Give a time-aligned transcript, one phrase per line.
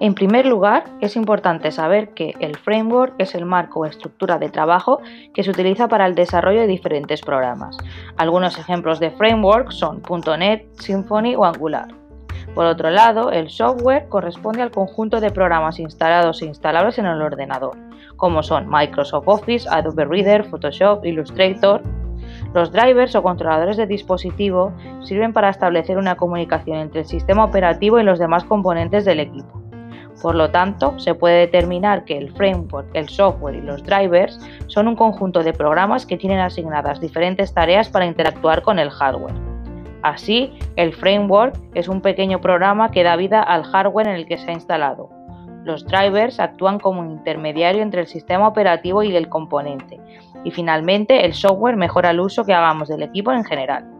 [0.00, 4.48] En primer lugar, es importante saber que el framework es el marco o estructura de
[4.48, 5.00] trabajo
[5.34, 7.76] que se utiliza para el desarrollo de diferentes programas.
[8.16, 10.00] Algunos ejemplos de framework son
[10.38, 11.88] .NET, Symfony o Angular.
[12.54, 17.20] Por otro lado, el software corresponde al conjunto de programas instalados e instalables en el
[17.20, 17.76] ordenador,
[18.16, 21.82] como son Microsoft Office, Adobe Reader, Photoshop, Illustrator.
[22.54, 24.72] Los drivers o controladores de dispositivo
[25.02, 29.59] sirven para establecer una comunicación entre el sistema operativo y los demás componentes del equipo.
[30.22, 34.88] Por lo tanto, se puede determinar que el framework, el software y los drivers son
[34.88, 39.34] un conjunto de programas que tienen asignadas diferentes tareas para interactuar con el hardware.
[40.02, 44.38] Así, el framework es un pequeño programa que da vida al hardware en el que
[44.38, 45.10] se ha instalado.
[45.64, 50.00] Los drivers actúan como un intermediario entre el sistema operativo y el componente.
[50.44, 53.99] Y finalmente, el software mejora el uso que hagamos del equipo en general.